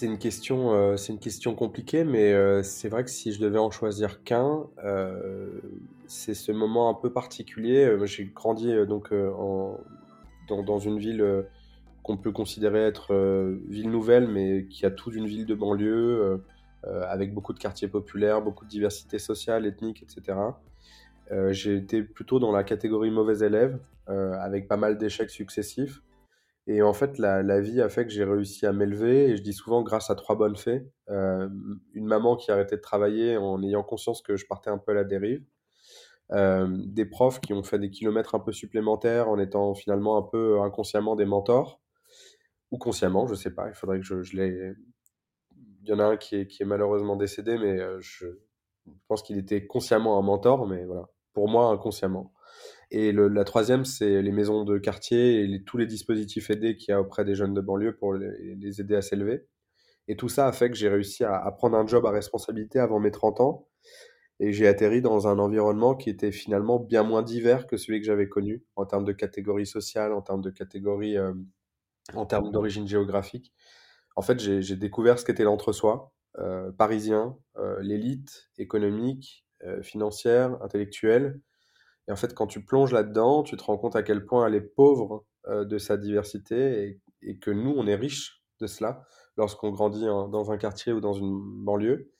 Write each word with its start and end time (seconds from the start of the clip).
C'est 0.00 0.06
une 0.06 0.16
question, 0.16 0.72
euh, 0.72 0.96
c'est 0.96 1.12
une 1.12 1.18
question 1.18 1.54
compliquée, 1.54 2.04
mais 2.04 2.32
euh, 2.32 2.62
c'est 2.62 2.88
vrai 2.88 3.04
que 3.04 3.10
si 3.10 3.34
je 3.34 3.38
devais 3.38 3.58
en 3.58 3.70
choisir 3.70 4.24
qu'un, 4.24 4.64
euh, 4.82 5.60
c'est 6.06 6.32
ce 6.32 6.52
moment 6.52 6.88
un 6.88 6.94
peu 6.94 7.12
particulier. 7.12 7.98
J'ai 8.06 8.24
grandi 8.24 8.72
donc 8.86 9.12
dans, 9.12 9.76
dans 10.48 10.78
une 10.78 10.98
ville 10.98 11.44
qu'on 12.02 12.16
peut 12.16 12.32
considérer 12.32 12.80
être 12.86 13.14
ville 13.68 13.90
nouvelle, 13.90 14.26
mais 14.26 14.64
qui 14.70 14.86
a 14.86 14.90
tout 14.90 15.10
d'une 15.10 15.26
ville 15.26 15.44
de 15.44 15.54
banlieue, 15.54 16.42
avec 16.82 17.34
beaucoup 17.34 17.52
de 17.52 17.58
quartiers 17.58 17.88
populaires, 17.88 18.40
beaucoup 18.40 18.64
de 18.64 18.70
diversité 18.70 19.18
sociale, 19.18 19.66
ethnique, 19.66 20.02
etc. 20.02 20.38
J'ai 21.50 21.76
été 21.76 22.02
plutôt 22.02 22.38
dans 22.38 22.52
la 22.52 22.64
catégorie 22.64 23.10
mauvais 23.10 23.44
élève, 23.46 23.78
avec 24.06 24.66
pas 24.66 24.78
mal 24.78 24.96
d'échecs 24.96 25.28
successifs. 25.28 26.00
Et 26.72 26.82
en 26.82 26.92
fait, 26.92 27.18
la, 27.18 27.42
la 27.42 27.60
vie 27.60 27.80
a 27.80 27.88
fait 27.88 28.04
que 28.04 28.12
j'ai 28.12 28.22
réussi 28.22 28.64
à 28.64 28.72
m'élever, 28.72 29.30
et 29.30 29.36
je 29.36 29.42
dis 29.42 29.52
souvent 29.52 29.82
grâce 29.82 30.08
à 30.08 30.14
trois 30.14 30.36
bonnes 30.36 30.54
fées. 30.54 30.88
Euh, 31.08 31.48
une 31.94 32.06
maman 32.06 32.36
qui 32.36 32.52
a 32.52 32.54
arrêté 32.54 32.76
de 32.76 32.80
travailler 32.80 33.36
en 33.36 33.60
ayant 33.64 33.82
conscience 33.82 34.22
que 34.22 34.36
je 34.36 34.46
partais 34.46 34.70
un 34.70 34.78
peu 34.78 34.92
à 34.92 34.94
la 34.94 35.02
dérive. 35.02 35.44
Euh, 36.30 36.68
des 36.86 37.06
profs 37.06 37.40
qui 37.40 37.52
ont 37.54 37.64
fait 37.64 37.80
des 37.80 37.90
kilomètres 37.90 38.36
un 38.36 38.38
peu 38.38 38.52
supplémentaires 38.52 39.28
en 39.28 39.40
étant 39.40 39.74
finalement 39.74 40.16
un 40.16 40.22
peu 40.22 40.60
inconsciemment 40.60 41.16
des 41.16 41.24
mentors, 41.24 41.80
ou 42.70 42.78
consciemment, 42.78 43.26
je 43.26 43.34
sais 43.34 43.52
pas, 43.52 43.66
il 43.66 43.74
faudrait 43.74 43.98
que 43.98 44.06
je, 44.06 44.22
je 44.22 44.36
les... 44.36 44.72
Il 45.82 45.88
y 45.88 45.92
en 45.92 45.98
a 45.98 46.04
un 46.04 46.16
qui 46.16 46.36
est, 46.36 46.46
qui 46.46 46.62
est 46.62 46.66
malheureusement 46.66 47.16
décédé, 47.16 47.58
mais 47.58 47.80
euh, 47.80 47.98
je 47.98 48.28
pense 49.08 49.24
qu'il 49.24 49.38
était 49.38 49.66
consciemment 49.66 50.20
un 50.20 50.22
mentor, 50.22 50.68
mais 50.68 50.84
voilà, 50.84 51.08
pour 51.32 51.48
moi, 51.48 51.70
inconsciemment. 51.70 52.32
Et 52.90 53.12
le- 53.12 53.28
la 53.28 53.44
troisième, 53.44 53.84
c'est 53.84 54.22
les 54.22 54.32
maisons 54.32 54.64
de 54.64 54.78
quartier 54.78 55.40
et 55.42 55.46
les- 55.46 55.62
tous 55.62 55.76
les 55.78 55.86
dispositifs 55.86 56.50
aidés 56.50 56.76
qu'il 56.76 56.92
y 56.92 56.94
a 56.94 57.00
auprès 57.00 57.24
des 57.24 57.34
jeunes 57.34 57.54
de 57.54 57.60
banlieue 57.60 57.96
pour 57.96 58.14
les, 58.14 58.80
aider 58.80 58.96
à 58.96 59.02
s'élever. 59.02 59.46
Et 60.08 60.16
tout 60.16 60.28
ça 60.28 60.46
a 60.48 60.52
fait 60.52 60.70
que 60.70 60.76
j'ai 60.76 60.88
réussi 60.88 61.24
à, 61.24 61.50
prendre 61.52 61.76
un 61.78 61.86
job 61.86 62.06
à 62.06 62.10
responsabilité 62.10 62.78
avant 62.80 63.00
mes 63.00 63.10
30 63.12 63.40
ans. 63.40 63.68
Et 64.40 64.52
j'ai 64.52 64.66
atterri 64.68 65.02
dans 65.02 65.28
un 65.28 65.38
environnement 65.38 65.94
qui 65.96 66.10
était 66.10 66.32
finalement 66.32 66.80
bien 66.80 67.02
moins 67.04 67.22
divers 67.22 67.66
que 67.66 67.76
celui 67.76 68.00
que 68.00 68.06
j'avais 68.06 68.28
connu 68.28 68.64
en 68.76 68.86
termes 68.86 69.04
de 69.04 69.12
catégorie 69.12 69.66
sociale, 69.66 70.12
en 70.14 70.22
termes 70.22 70.42
de 70.42 70.50
catégorie, 70.50 71.18
euh, 71.18 71.34
en 72.14 72.26
termes 72.26 72.50
d'origine 72.50 72.86
géographique. 72.88 73.52
En 74.16 74.22
fait, 74.22 74.40
j'ai 74.40 74.62
j'ai 74.62 74.76
découvert 74.76 75.18
ce 75.18 75.24
qu'était 75.24 75.44
l'entre-soi 75.44 76.12
euh, 76.38 76.72
parisien, 76.72 77.36
euh, 77.56 77.80
l'élite 77.82 78.50
économique, 78.58 79.46
euh, 79.64 79.82
financière, 79.82 80.62
intellectuelle. 80.62 81.40
Et 82.08 82.12
en 82.12 82.16
fait, 82.16 82.34
quand 82.34 82.46
tu 82.46 82.64
plonges 82.64 82.92
là-dedans, 82.92 83.42
tu 83.42 83.56
te 83.56 83.62
rends 83.62 83.78
compte 83.78 83.96
à 83.96 84.02
quel 84.02 84.24
point 84.24 84.46
elle 84.46 84.54
est 84.54 84.60
pauvre 84.60 85.24
euh, 85.48 85.64
de 85.64 85.78
sa 85.78 85.96
diversité 85.96 86.84
et, 86.84 87.00
et 87.22 87.38
que 87.38 87.50
nous, 87.50 87.72
on 87.76 87.86
est 87.86 87.94
riche 87.94 88.42
de 88.60 88.66
cela 88.66 89.06
lorsqu'on 89.36 89.70
grandit 89.70 90.04
dans 90.04 90.50
un 90.50 90.58
quartier 90.58 90.92
ou 90.92 91.00
dans 91.00 91.12
une 91.12 91.40
banlieue. 91.64 92.10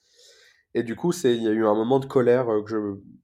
Et 0.73 0.83
du 0.83 0.95
coup, 0.95 1.11
il 1.23 1.43
y 1.43 1.47
a 1.47 1.51
eu 1.51 1.65
un 1.65 1.75
moment 1.75 1.99
de 1.99 2.05
colère 2.05 2.49
euh, 2.49 2.63
que 2.63 2.69
je 2.69 2.77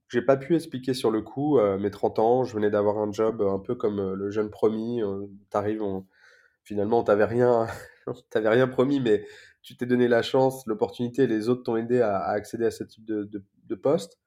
j'ai 0.09 0.21
pas 0.21 0.37
pu 0.37 0.55
expliquer 0.55 0.93
sur 0.93 1.11
le 1.11 1.21
coup. 1.21 1.59
Euh, 1.59 1.77
mes 1.77 1.91
30 1.91 2.19
ans, 2.19 2.43
je 2.43 2.53
venais 2.53 2.69
d'avoir 2.69 2.97
un 2.97 3.11
job 3.11 3.41
un 3.41 3.59
peu 3.59 3.75
comme 3.75 4.13
le 4.13 4.29
jeune 4.31 4.49
promis. 4.49 5.01
T'arrives, 5.49 5.83
finalement, 6.63 6.99
on 6.99 7.03
t'avait 7.03 7.25
rien, 7.25 7.67
on 8.07 8.13
t'avait 8.29 8.49
rien 8.49 8.67
promis, 8.67 8.99
mais 8.99 9.25
tu 9.63 9.75
t'es 9.75 9.85
donné 9.85 10.07
la 10.07 10.21
chance, 10.21 10.65
l'opportunité, 10.65 11.27
les 11.27 11.49
autres 11.49 11.63
t'ont 11.63 11.75
aidé 11.75 11.99
à, 12.01 12.19
accéder 12.19 12.65
à 12.65 12.71
ce 12.71 12.83
type 12.85 13.03
de, 13.05 13.29
de 13.65 13.75
poste. 13.75 14.17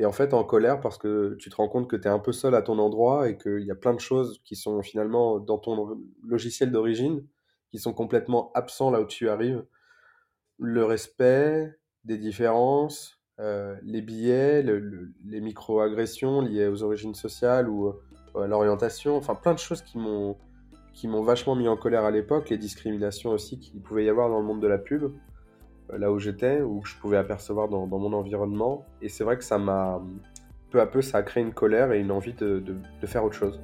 Et 0.00 0.06
en 0.06 0.12
fait, 0.12 0.32
en 0.32 0.44
colère 0.44 0.80
parce 0.80 0.96
que 0.96 1.34
tu 1.40 1.50
te 1.50 1.56
rends 1.56 1.68
compte 1.68 1.88
que 1.88 1.96
tu 1.96 2.04
es 2.06 2.10
un 2.10 2.20
peu 2.20 2.32
seul 2.32 2.54
à 2.54 2.62
ton 2.62 2.78
endroit 2.78 3.28
et 3.28 3.36
qu'il 3.36 3.64
y 3.64 3.70
a 3.70 3.74
plein 3.74 3.94
de 3.94 4.00
choses 4.00 4.40
qui 4.44 4.54
sont 4.54 4.80
finalement 4.82 5.40
dans 5.40 5.58
ton 5.58 5.98
logiciel 6.24 6.70
d'origine 6.70 7.24
qui 7.70 7.78
sont 7.78 7.92
complètement 7.92 8.50
absents 8.54 8.90
là 8.90 9.00
où 9.00 9.06
tu 9.06 9.28
arrives. 9.28 9.64
Le 10.58 10.84
respect 10.84 11.76
des 12.04 12.16
différences, 12.16 13.20
euh, 13.40 13.76
les 13.82 14.00
le- 14.62 15.12
les 15.24 15.40
micro-agressions 15.40 16.40
liées 16.40 16.68
aux 16.68 16.82
origines 16.82 17.14
sociales 17.14 17.68
ou 17.68 17.88
euh, 17.88 18.42
à 18.42 18.46
l'orientation, 18.46 19.16
enfin 19.16 19.34
plein 19.34 19.54
de 19.54 19.58
choses 19.58 19.82
qui 19.82 19.98
m'ont 19.98 20.36
qui 20.94 21.06
m'ont 21.06 21.22
vachement 21.22 21.54
mis 21.54 21.68
en 21.68 21.76
colère 21.76 22.04
à 22.04 22.10
l'époque, 22.10 22.50
les 22.50 22.58
discriminations 22.58 23.30
aussi 23.30 23.60
qu'il 23.60 23.80
pouvait 23.80 24.04
y 24.04 24.08
avoir 24.08 24.28
dans 24.30 24.40
le 24.40 24.44
monde 24.44 24.60
de 24.60 24.66
la 24.66 24.78
pub 24.78 25.12
là 25.96 26.12
où 26.12 26.18
j'étais, 26.18 26.60
où 26.60 26.84
je 26.84 26.94
pouvais 26.96 27.16
apercevoir 27.16 27.68
dans, 27.68 27.86
mon 27.86 28.12
environnement. 28.12 28.86
Et 29.02 29.08
c'est 29.08 29.24
vrai 29.24 29.36
que 29.38 29.44
ça 29.44 29.58
m'a, 29.58 30.00
peu 30.70 30.80
à 30.80 30.86
peu, 30.86 31.02
ça 31.02 31.18
a 31.18 31.22
créé 31.22 31.42
une 31.42 31.54
colère 31.54 31.92
et 31.92 32.00
une 32.00 32.10
envie 32.10 32.34
de- 32.34 32.60
de 32.60 33.06
faire 33.06 33.24
autre 33.24 33.36
chose. 33.36 33.60